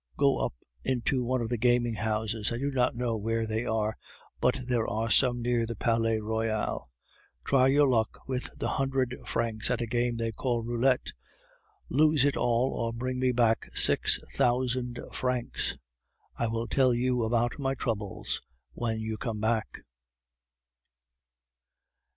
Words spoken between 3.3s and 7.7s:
they are, but there are some near the Palais Royal. Try